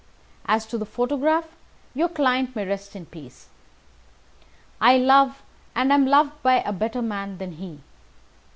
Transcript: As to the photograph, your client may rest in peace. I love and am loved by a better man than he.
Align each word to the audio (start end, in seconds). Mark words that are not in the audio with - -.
As 0.47 0.65
to 0.65 0.79
the 0.79 0.85
photograph, 0.87 1.55
your 1.93 2.09
client 2.09 2.55
may 2.55 2.65
rest 2.65 2.95
in 2.95 3.05
peace. 3.05 3.49
I 4.81 4.97
love 4.97 5.43
and 5.75 5.93
am 5.93 6.07
loved 6.07 6.41
by 6.41 6.61
a 6.63 6.73
better 6.73 7.03
man 7.03 7.37
than 7.37 7.51
he. 7.57 7.81